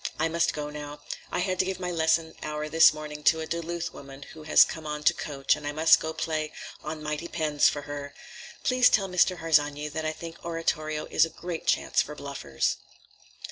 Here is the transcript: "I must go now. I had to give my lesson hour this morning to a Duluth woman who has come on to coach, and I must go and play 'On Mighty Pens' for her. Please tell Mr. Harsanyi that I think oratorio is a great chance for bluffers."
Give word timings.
"I 0.17 0.29
must 0.29 0.55
go 0.55 0.71
now. 0.71 1.01
I 1.31 1.37
had 1.41 1.59
to 1.59 1.65
give 1.65 1.79
my 1.79 1.91
lesson 1.91 2.33
hour 2.41 2.67
this 2.67 2.91
morning 2.91 3.21
to 3.25 3.39
a 3.39 3.45
Duluth 3.45 3.93
woman 3.93 4.23
who 4.33 4.41
has 4.41 4.65
come 4.65 4.87
on 4.87 5.03
to 5.03 5.13
coach, 5.13 5.55
and 5.55 5.67
I 5.67 5.71
must 5.71 5.99
go 5.99 6.09
and 6.09 6.17
play 6.17 6.51
'On 6.83 7.03
Mighty 7.03 7.27
Pens' 7.27 7.69
for 7.69 7.83
her. 7.83 8.15
Please 8.63 8.89
tell 8.89 9.07
Mr. 9.07 9.37
Harsanyi 9.37 9.89
that 9.89 10.03
I 10.03 10.11
think 10.11 10.43
oratorio 10.43 11.05
is 11.11 11.23
a 11.23 11.29
great 11.29 11.67
chance 11.67 12.01
for 12.01 12.15
bluffers." 12.15 12.77